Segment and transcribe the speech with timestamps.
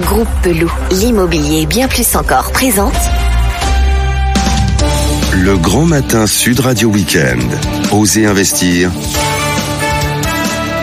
[0.00, 2.94] Groupe Pelou, l'immobilier bien plus encore présente.
[5.32, 7.38] Le grand matin Sud Radio Week-end.
[7.92, 8.90] Osez investir.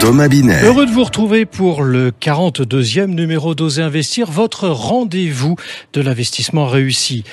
[0.01, 0.63] Thomas Binet.
[0.63, 5.55] Heureux de vous retrouver pour le 42e numéro d'Oser Investir, votre rendez-vous
[5.93, 7.23] de l'investissement réussi.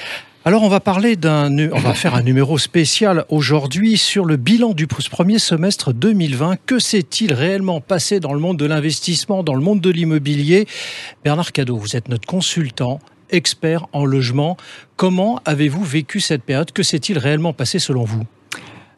[0.44, 4.72] Alors on va parler d'un, on va faire un numéro spécial aujourd'hui sur le bilan
[4.72, 6.56] du premier semestre 2020.
[6.66, 10.66] Que s'est-il réellement passé dans le monde de l'investissement, dans le monde de l'immobilier?
[11.22, 12.98] Bernard Cadeau, vous êtes notre consultant
[13.30, 14.56] expert en logement.
[14.96, 16.72] Comment avez-vous vécu cette période?
[16.72, 18.24] Que s'est-il réellement passé selon vous?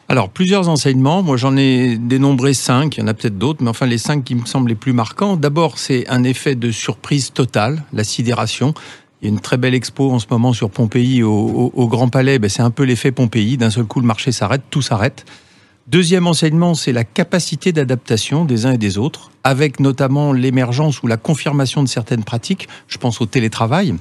[0.09, 1.23] Alors, plusieurs enseignements.
[1.23, 2.97] Moi, j'en ai dénombré cinq.
[2.97, 4.95] Il y en a peut-être d'autres, mais enfin, les cinq qui me semblent les plus
[4.95, 5.37] marquants.
[5.37, 8.73] D'abord, c'est un effet de surprise totale, la sidération.
[9.25, 12.39] Il y a une très belle expo en ce moment sur Pompéi au, Grand Palais.
[12.39, 13.57] Ben, c'est un peu l'effet Pompéi.
[13.57, 15.25] D'un seul coup, le marché s'arrête, tout s'arrête.
[15.87, 21.07] Deuxième enseignement, c'est la capacité d'adaptation des uns et des autres, avec notamment l'émergence ou
[21.07, 22.69] la confirmation de certaines pratiques.
[22.87, 23.95] Je pense au télétravail.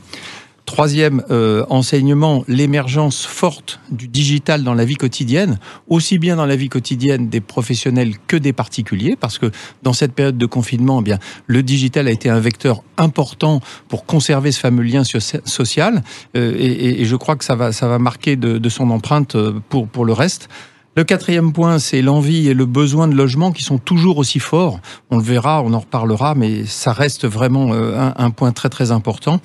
[0.65, 6.55] Troisième euh, enseignement, l'émergence forte du digital dans la vie quotidienne, aussi bien dans la
[6.55, 9.51] vie quotidienne des professionnels que des particuliers, parce que
[9.83, 14.05] dans cette période de confinement, eh bien, le digital a été un vecteur important pour
[14.05, 16.01] conserver ce fameux lien social,
[16.37, 19.35] euh, et, et, je crois que ça va, ça va marquer de, de son empreinte
[19.35, 20.47] euh, pour, pour le reste.
[20.95, 24.79] Le quatrième point, c'est l'envie et le besoin de logement qui sont toujours aussi forts.
[25.09, 28.91] On le verra, on en reparlera, mais ça reste vraiment un, un point très très
[28.91, 29.41] important.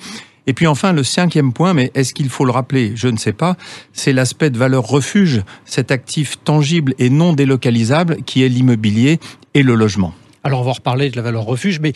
[0.49, 2.93] Et puis enfin, le cinquième point, mais est-ce qu'il faut le rappeler?
[2.95, 3.55] Je ne sais pas,
[3.93, 9.19] c'est l'aspect de valeur refuge, cet actif tangible et non délocalisable qui est l'immobilier
[9.53, 10.11] et le logement.
[10.43, 11.93] Alors on va reparler de la valeur refuge, mais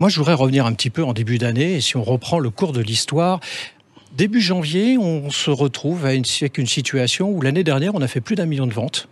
[0.00, 2.50] moi je voudrais revenir un petit peu en début d'année, et si on reprend le
[2.50, 3.38] cours de l'histoire,
[4.16, 8.34] début janvier, on se retrouve avec une situation où l'année dernière, on a fait plus
[8.34, 9.08] d'un million de ventes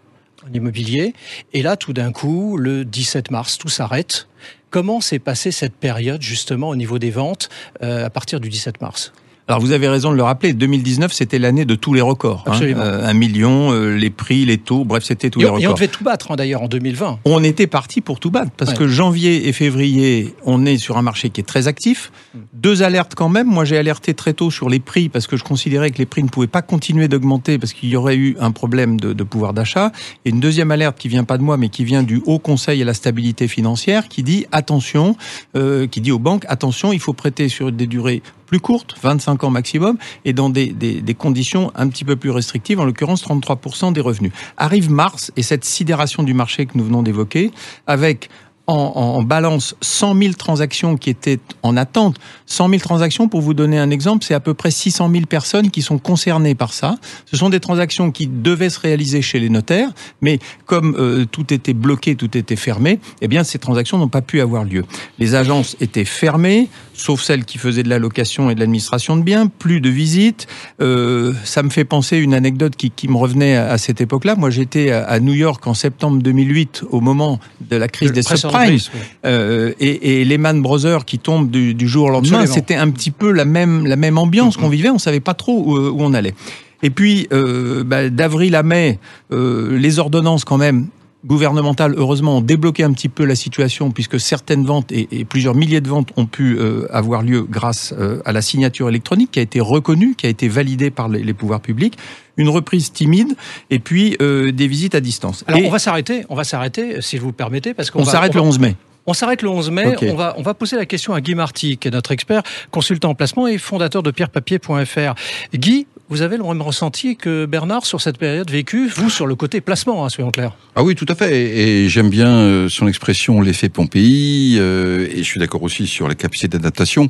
[0.49, 1.15] en immobilier,
[1.53, 4.29] et là tout d'un coup, le 17 mars, tout s'arrête.
[4.71, 7.51] Comment s'est passée cette période justement au niveau des ventes
[7.83, 9.13] euh, à partir du 17 mars?
[9.49, 12.45] Alors vous avez raison de le rappeler, 2019 c'était l'année de tous les records.
[12.47, 12.59] Hein.
[12.63, 15.61] Euh, un million, euh, les prix, les taux, bref c'était tous les records.
[15.63, 17.19] Et on devait tout battre hein, d'ailleurs en 2020.
[17.25, 21.03] On était parti pour tout battre parce que janvier et février on est sur un
[21.03, 22.13] marché qui est très actif.
[22.35, 22.39] Mm.
[22.53, 23.49] Deux alertes quand même.
[23.49, 26.23] Moi j'ai alerté très tôt sur les prix parce que je considérais que les prix
[26.23, 29.55] ne pouvaient pas continuer d'augmenter parce qu'il y aurait eu un problème de, de pouvoir
[29.55, 29.91] d'achat.
[30.25, 32.81] Et une deuxième alerte qui vient pas de moi mais qui vient du Haut Conseil
[32.81, 35.17] à la stabilité financière qui dit attention,
[35.57, 38.23] euh, qui dit aux banques attention il faut prêter sur des durées
[38.53, 39.97] plus courte, 25 ans maximum,
[40.27, 44.31] et dans des, des, conditions un petit peu plus restrictives, en l'occurrence 33% des revenus.
[44.59, 47.51] Arrive mars et cette sidération du marché que nous venons d'évoquer,
[47.87, 48.29] avec
[48.67, 52.17] en, balance 100 000 transactions qui étaient en attente.
[52.47, 55.71] 100 000 transactions, pour vous donner un exemple, c'est à peu près 600 000 personnes
[55.71, 56.97] qui sont concernées par ça.
[57.27, 59.91] Ce sont des transactions qui devaient se réaliser chez les notaires,
[60.21, 64.23] mais comme euh, tout était bloqué, tout était fermé, eh bien ces transactions n'ont pas
[64.23, 64.85] pu avoir lieu.
[65.19, 69.23] Les agences étaient fermées, sauf celles qui faisaient de la location et de l'administration de
[69.23, 70.47] biens, plus de visites.
[70.81, 74.35] Euh, ça me fait penser une anecdote qui, qui me revenait à, cette époque-là.
[74.37, 78.79] Moi, j'étais à, New York en septembre 2008, au moment de la crise des subprimes.
[79.25, 83.33] Euh, et, et Lehman Brothers qui tombe du, jour au lendemain, c'était un petit peu
[83.33, 86.35] la même, la même ambiance qu'on vivait, on savait pas trop où, on allait.
[86.83, 88.99] Et puis, euh, bah, d'avril à mai,
[89.31, 90.89] euh, les ordonnances quand même
[91.25, 95.81] gouvernementales, heureusement, ont débloqué un petit peu la situation puisque certaines ventes et, plusieurs milliers
[95.81, 96.59] de ventes ont pu
[96.91, 97.95] avoir lieu grâce
[98.25, 101.61] à la signature électronique qui a été reconnue, qui a été validée par les, pouvoirs
[101.61, 101.97] publics.
[102.37, 103.35] Une reprise timide
[103.71, 105.45] et puis des visites à distance.
[105.47, 108.41] Alors on va s'arrêter, on va s'arrêter si vous le permettez parce qu'on s'arrête le
[108.41, 108.77] 11 mai.
[109.07, 109.97] On s'arrête le 11 mai.
[110.03, 113.11] On, va, on va poser la question à Guy Marty, qui est notre expert, consultant
[113.11, 115.15] en placement et fondateur de pierrepapier.fr.
[115.55, 119.35] Guy, vous avez le même ressenti que Bernard sur cette période vécue, vous sur le
[119.35, 120.53] côté placement, hein, soyons clairs.
[120.77, 121.35] Ah oui, tout à fait.
[121.35, 126.09] Et j'aime bien euh, son expression l'effet Pompéi, euh, et je suis d'accord aussi sur
[126.09, 127.09] la capacité d'adaptation.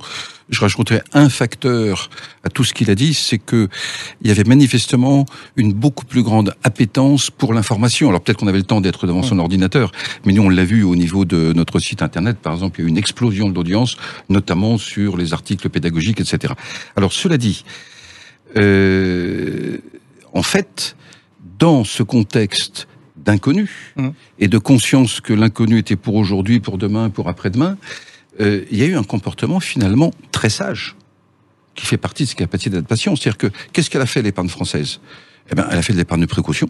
[0.51, 2.11] Je rajouterais un facteur
[2.45, 3.69] à tout ce qu'il a dit, c'est que
[4.21, 5.27] il y avait manifestement
[5.57, 8.09] une beaucoup plus grande appétence pour l'information.
[8.09, 9.91] Alors peut-être qu'on avait le temps d'être devant son ordinateur,
[10.25, 12.85] mais nous on l'a vu au niveau de notre site internet, par exemple, il y
[12.85, 13.97] a eu une explosion de l'audience,
[14.29, 16.55] notamment sur les articles pédagogiques, etc.
[16.95, 17.65] Alors cela dit,
[18.57, 19.79] euh,
[20.33, 20.97] en fait,
[21.59, 24.09] dans ce contexte d'inconnu mmh.
[24.41, 27.79] et de conscience que l'inconnu était pour aujourd'hui, pour demain, pour après-demain,
[28.41, 30.97] euh, il y a eu un comportement finalement très sage
[31.75, 33.17] qui fait partie de ces capacités d'adaptation.
[33.17, 35.01] C'est-à-dire que qu'est-ce qu'elle a fait l'épargne française?
[35.51, 36.69] Eh ben, elle a fait de l'épargne de précaution.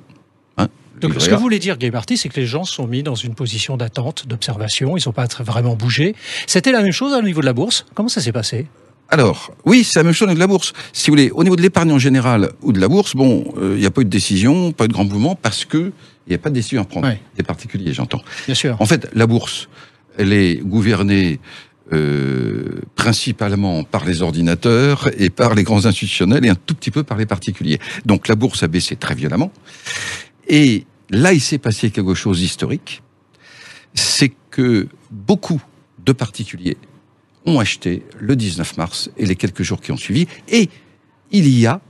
[0.58, 0.68] Hein,
[1.00, 3.14] Donc, ce que vous voulez dire, Gay Marty, c'est que les gens sont mis dans
[3.14, 6.14] une position d'attente, d'observation, ils n'ont pas vraiment bougé.
[6.46, 7.86] C'était la même chose au niveau de la bourse?
[7.94, 8.66] Comment ça s'est passé?
[9.12, 10.72] Alors, oui, c'est la même chose avec la bourse.
[10.94, 13.74] Si vous voulez, au niveau de l'épargne en général ou de la bourse, bon, euh,
[13.74, 15.92] il n'y a pas eu de décision, pas eu de grand mouvement, parce que
[16.26, 17.12] il n'y a pas de décision à prendre.
[17.36, 18.22] Des particuliers, j'entends.
[18.46, 18.74] Bien sûr.
[18.80, 19.68] En fait, la bourse,
[20.16, 21.40] elle est gouvernée
[21.92, 27.02] euh, principalement par les ordinateurs et par les grands institutionnels et un tout petit peu
[27.02, 27.80] par les particuliers.
[28.06, 29.52] Donc la bourse a baissé très violemment.
[30.48, 33.02] Et là, il s'est passé quelque chose d'historique.
[33.92, 35.60] C'est que beaucoup
[36.02, 36.78] de particuliers
[37.46, 40.26] ont acheté le 19 mars et les quelques jours qui ont suivi.
[40.48, 40.68] Et
[41.30, 41.80] il y a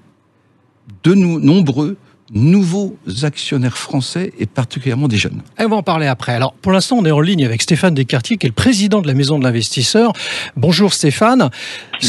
[1.03, 1.97] de nous, nombreux
[2.33, 5.43] nouveaux actionnaires français et particulièrement des jeunes.
[5.59, 6.33] Et on va en parler après.
[6.33, 9.07] Alors, pour l'instant, on est en ligne avec Stéphane Descartiers, qui est le président de
[9.07, 10.13] la Maison de l'Investisseur.
[10.57, 11.51] Bonjour Stéphane.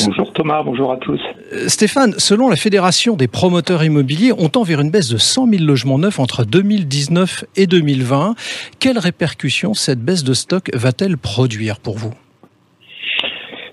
[0.06, 1.20] Bonjour Thomas, bonjour à tous.
[1.52, 5.50] Euh, Stéphane, selon la Fédération des promoteurs immobiliers, on tend vers une baisse de 100
[5.50, 8.36] 000 logements neufs entre 2019 et 2020.
[8.80, 12.14] Quelles répercussions cette baisse de stock va-t-elle produire pour vous?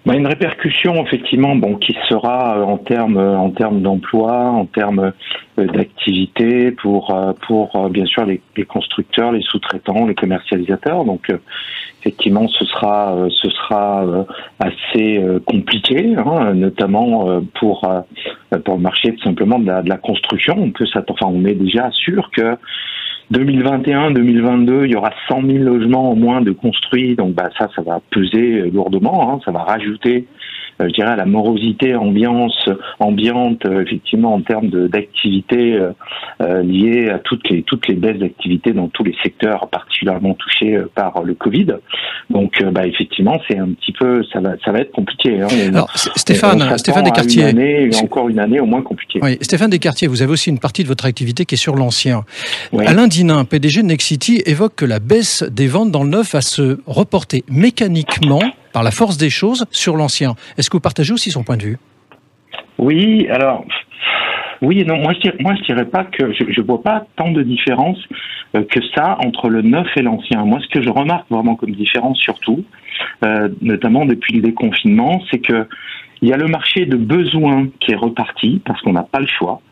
[0.06, 4.64] Bah, une répercussion effectivement bon qui sera euh, en termes euh, en termes d'emploi, en
[4.64, 5.12] termes
[5.58, 7.14] euh, d'activité pour
[7.46, 11.04] pour bien sûr les, constructeurs, les sous-traitants, les commercialisateurs.
[11.04, 11.30] Donc
[12.00, 14.06] effectivement ce sera ce sera
[14.58, 17.86] assez compliqué, hein, notamment pour
[18.64, 20.56] pour le marché tout simplement de la, de la construction.
[20.58, 22.56] On peut enfin on est déjà sûr que
[23.32, 27.82] 2021-2022, il y aura 100 000 logements en moins de construits, donc bah, ça, ça
[27.82, 30.26] va peser lourdement, hein, ça va rajouter
[30.88, 32.68] je dirais, à la morosité ambiance,
[32.98, 35.78] ambiante, euh, effectivement, en termes d'activité
[36.40, 40.78] euh, liée à toutes les, toutes les baisses d'activité dans tous les secteurs particulièrement touchés
[40.94, 41.66] par le Covid.
[42.30, 45.40] Donc, bah, effectivement, c'est un petit peu, ça va, ça va être compliqué.
[45.40, 45.48] Hein.
[45.68, 47.42] Alors, Stéphane, Stéphane Descartiers.
[47.42, 49.20] Une année, encore une année au moins compliquée.
[49.22, 52.24] Oui, Stéphane Descartiers, vous avez aussi une partie de votre activité qui est sur l'ancien.
[52.78, 56.40] Alain Dinin, PDG de Nexity, évoque que la baisse des ventes dans le neuf va
[56.40, 58.40] se reporter mécaniquement
[58.72, 60.34] par la force des choses sur l'ancien.
[60.56, 61.78] Est-ce que vous partagez aussi son point de vue?
[62.78, 63.64] Oui, alors
[64.62, 64.98] oui non.
[64.98, 65.36] Moi, je dirais,
[65.66, 67.98] dirais pas que je, vois pas tant de différence
[68.54, 70.44] euh, que ça entre le neuf et l'ancien.
[70.44, 72.64] Moi, ce que je remarque vraiment comme différence, surtout,
[73.24, 75.66] euh, notamment depuis le déconfinement, c'est que
[76.22, 79.26] il y a le marché de besoins qui est reparti parce qu'on n'a pas le
[79.26, 79.62] choix.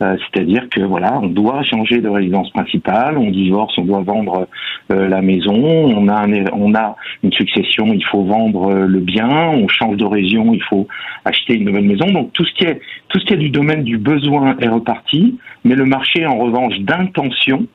[0.00, 4.48] Euh, c'est-à-dire que voilà, on doit changer de résidence principale, on divorce, on doit vendre
[4.92, 9.28] euh, la maison, on a, on a une succession, il faut vendre euh, le bien,
[9.28, 10.86] on change de région, il faut
[11.24, 12.06] acheter une nouvelle maison.
[12.06, 15.38] Donc tout ce qui est tout ce qui est du domaine du besoin est reparti,
[15.64, 17.66] mais le marché en revanche d'intention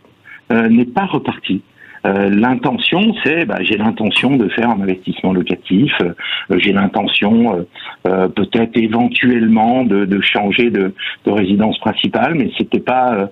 [0.52, 1.64] n'est pas reparti.
[2.06, 6.14] Euh, l'intention, c'est bah, j'ai l'intention de faire un investissement locatif, euh,
[6.58, 7.66] j'ai l'intention
[8.08, 10.94] euh, peut-être éventuellement de, de changer de,
[11.26, 13.30] de, résidence principale, mais c'était pas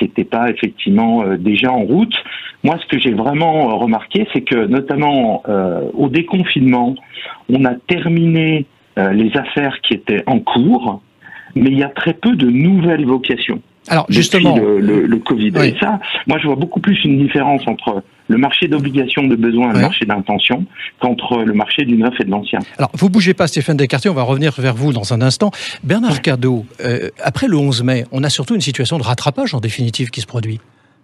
[0.00, 2.14] c'était pas effectivement déjà en route.
[2.64, 5.42] Moi, ce que j'ai vraiment remarqué, c'est que notamment
[5.92, 6.94] au déconfinement,
[7.50, 8.64] on a terminé
[8.96, 11.02] les affaires qui étaient en cours,
[11.54, 13.60] mais il y a très peu de nouvelles vocations.
[13.88, 15.52] Alors justement, le, le, Covid.
[15.64, 19.70] Et ça, moi, je vois beaucoup plus une différence entre le marché d'obligation de besoin
[19.70, 20.64] et le marché d'intention
[21.00, 22.58] qu'entre le marché du neuf et de l'ancien.
[22.78, 25.50] Alors, vous bougez pas, Stéphane Descartes, on va revenir vers vous dans un instant.
[25.84, 29.60] Bernard Cadeau, euh, après le 11 mai, on a surtout une situation de rattrapage en
[29.60, 30.60] définitive qui se produit.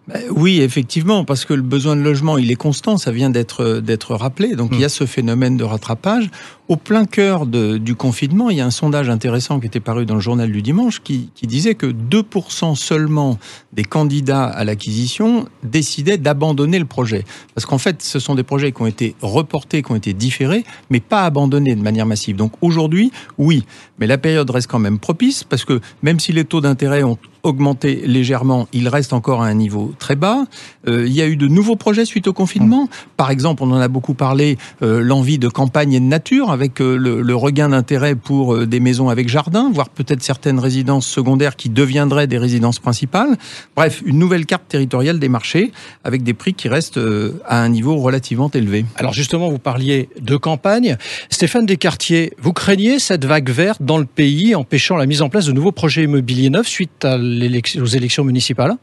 [0.08, 3.78] Ben oui, effectivement, parce que le besoin de logement, il est constant, ça vient d'être
[3.78, 4.56] d'être rappelé.
[4.56, 4.90] Donc il y a hmm.
[4.90, 6.28] ce phénomène de rattrapage.
[6.72, 10.06] Au plein cœur de, du confinement, il y a un sondage intéressant qui était paru
[10.06, 13.38] dans le journal du dimanche qui, qui disait que 2% seulement
[13.74, 17.26] des candidats à l'acquisition décidaient d'abandonner le projet.
[17.54, 20.64] Parce qu'en fait, ce sont des projets qui ont été reportés, qui ont été différés,
[20.88, 22.36] mais pas abandonnés de manière massive.
[22.36, 23.66] Donc aujourd'hui, oui,
[23.98, 27.18] mais la période reste quand même propice parce que même si les taux d'intérêt ont
[27.42, 30.44] augmenté légèrement, il reste encore à un niveau très bas.
[30.86, 32.88] Euh, il y a eu de nouveaux projets suite au confinement.
[33.16, 36.61] Par exemple, on en a beaucoup parlé, euh, l'envie de campagne et de nature, avec
[36.80, 41.68] euh, le, regain d'intérêt pour des maisons avec jardin, voire peut-être certaines résidences secondaires qui
[41.68, 43.36] deviendraient des résidences principales.
[43.74, 45.72] Bref, une nouvelle carte territoriale des marchés,
[46.04, 47.00] avec des prix qui restent
[47.46, 48.84] à un niveau relativement élevé.
[48.96, 50.96] Alors justement, vous parliez de campagne.
[51.30, 55.46] Stéphane Descartiers, vous craignez cette vague verte dans le pays, empêchant la mise en place
[55.46, 58.76] de nouveaux projets immobiliers neufs suite aux élections municipales?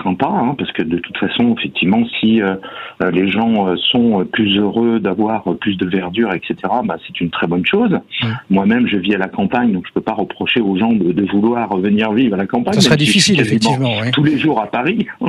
[0.00, 2.54] Crains pas, hein, parce que de toute façon, effectivement, si euh,
[3.02, 6.54] euh, les gens euh, sont plus heureux d'avoir plus de verdure, etc.,
[6.84, 7.98] bah, c'est une très bonne chose.
[8.48, 11.76] Moi-même, je vis à la campagne, donc je peux pas reprocher aux gens de, vouloir
[11.76, 12.74] venir vivre à la campagne.
[12.74, 13.92] Ça serait difficile, effectivement.
[14.12, 15.06] Tous les jours à Paris.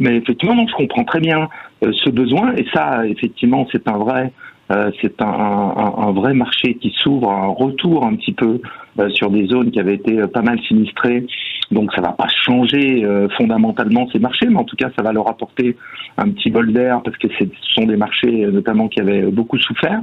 [0.00, 1.48] Mais effectivement, donc, je comprends très bien
[1.80, 4.32] ce besoin, et ça, effectivement, c'est un vrai
[4.72, 8.60] euh, c'est un, un, un, vrai marché qui s'ouvre, un retour un petit peu
[8.98, 11.26] euh, sur des zones qui avaient été euh, pas mal sinistrées.
[11.70, 13.06] Donc ça va pas changer
[13.36, 15.76] fondamentalement ces marchés, mais en tout cas ça va leur apporter
[16.18, 17.44] un petit bol d'air parce que ce
[17.74, 20.02] sont des marchés notamment qui avaient beaucoup souffert.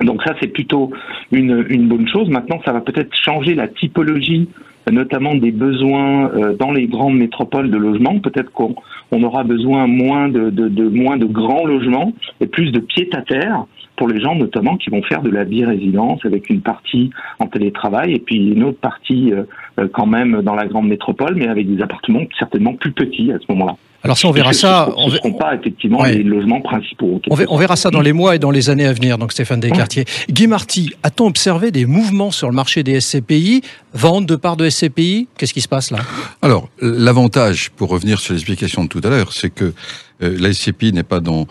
[0.00, 0.90] Donc ça c'est plutôt
[1.30, 2.28] une, une bonne chose.
[2.28, 4.48] Maintenant ça va peut-être changer la typologie
[4.90, 8.18] notamment des besoins euh, dans les grandes métropoles de logement.
[8.18, 8.74] Peut-être qu'on
[9.12, 13.08] on aura besoin moins de, de, de, moins de grands logements et plus de pieds
[13.12, 13.66] à terre
[14.02, 18.14] pour les gens notamment qui vont faire de la bi-résidence avec une partie en télétravail
[18.14, 19.44] et puis une autre partie euh,
[19.78, 23.38] euh, quand même dans la grande métropole, mais avec des appartements certainement plus petits à
[23.38, 23.76] ce moment-là.
[24.02, 27.20] Alors si on verra ça, on ne seront pas effectivement les logements principaux.
[27.30, 29.18] On, verra ça dans les mois et dans les années à venir.
[29.18, 33.62] Donc Stéphane Descartiers, Guy Marty, a-t-on observé des mouvements sur le marché des SCPI,
[33.94, 35.98] vente de parts de SCPI Qu'est-ce qui se passe là?
[36.42, 39.72] Alors l'avantage, pour revenir sur l'explication de tout à l'heure, c'est que
[40.22, 41.46] euh, la SCPI n'est pas dans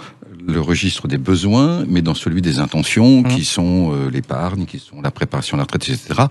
[0.51, 3.27] le registre des besoins, mais dans celui des intentions, mmh.
[3.29, 6.23] qui sont euh, l'épargne, qui sont la préparation à la retraite, etc.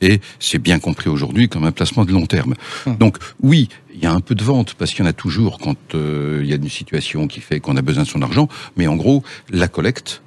[0.00, 2.54] Et c'est bien compris aujourd'hui comme un placement de long terme.
[2.86, 2.96] Mmh.
[2.96, 5.58] Donc oui, il y a un peu de vente, parce qu'il y en a toujours
[5.58, 8.48] quand euh, il y a une situation qui fait qu'on a besoin de son argent,
[8.76, 10.22] mais en gros, la collecte,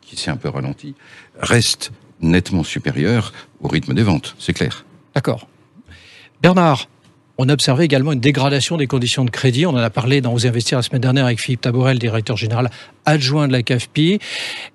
[0.00, 0.94] qui s'est un peu ralentie,
[1.38, 4.84] reste nettement supérieure au rythme des ventes, c'est clair.
[5.14, 5.48] D'accord.
[6.40, 6.88] Bernard,
[7.38, 9.66] on a observé également une dégradation des conditions de crédit.
[9.66, 12.70] On en a parlé dans Vous investir la semaine dernière avec Philippe Taborel, directeur général
[13.04, 14.18] adjoint de la CAFPI.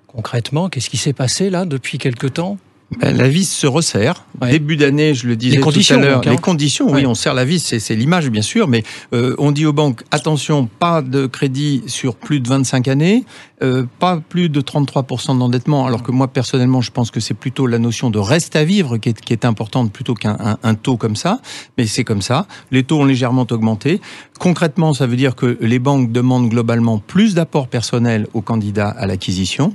[0.06, 2.58] Concrètement, qu'est-ce qui s'est passé là depuis quelque temps?
[3.00, 4.24] La vis se resserre.
[4.40, 6.36] Début d'année, je le disais tout à l'heure, les hein.
[6.36, 9.72] conditions, oui, on serre la vis, c'est l'image bien sûr, mais euh, on dit aux
[9.72, 13.24] banques, attention, pas de crédit sur plus de 25 années,
[13.62, 17.66] euh, pas plus de 33% d'endettement, alors que moi personnellement, je pense que c'est plutôt
[17.66, 20.96] la notion de reste à vivre qui est, qui est importante plutôt qu'un un, taux
[20.96, 21.40] comme ça,
[21.76, 22.46] mais c'est comme ça.
[22.70, 24.00] Les taux ont légèrement augmenté.
[24.38, 29.06] Concrètement, ça veut dire que les banques demandent globalement plus d'apports personnels aux candidats à
[29.06, 29.74] l'acquisition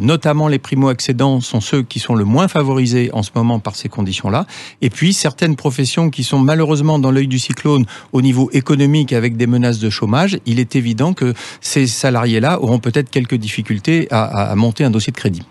[0.00, 3.88] notamment les primo-accédants sont ceux qui sont le moins favorisés en ce moment par ces
[3.88, 4.46] conditions-là.
[4.80, 9.36] Et puis certaines professions qui sont malheureusement dans l'œil du cyclone au niveau économique avec
[9.36, 14.54] des menaces de chômage, il est évident que ces salariés-là auront peut-être quelques difficultés à,
[14.56, 15.42] monter un dossier de crédit.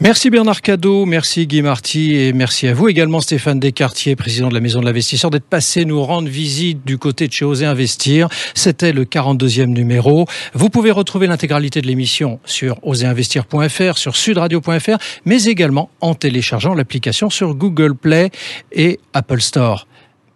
[0.00, 4.54] Merci Bernard Cadeau, merci Guy Marty et merci à vous également Stéphane Descartier, président de
[4.54, 8.28] la Maison de l'Investisseur, d'être passé nous rendre visite du côté de chez Oser Investir.
[8.54, 10.26] C'était le 42e numéro.
[10.54, 17.30] Vous pouvez retrouver l'intégralité de l'émission sur oséinvestir.fr sur sudradio.fr, mais également en téléchargeant l'application
[17.30, 18.30] sur Google Play
[18.72, 19.86] et Apple Store.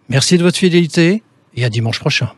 [0.09, 1.23] Merci de votre fidélité
[1.55, 2.31] et à dimanche prochain.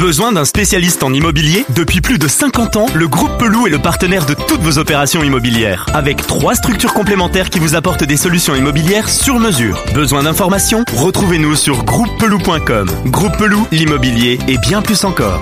[0.00, 1.66] Besoin d'un spécialiste en immobilier?
[1.76, 5.22] Depuis plus de 50 ans, le groupe Pelou est le partenaire de toutes vos opérations
[5.22, 5.84] immobilières.
[5.92, 9.84] Avec trois structures complémentaires qui vous apportent des solutions immobilières sur mesure.
[9.92, 10.86] Besoin d'informations?
[10.96, 12.88] Retrouvez-nous sur groupepelou.com.
[13.08, 15.38] Groupe Pelou, l'immobilier et bien plus encore.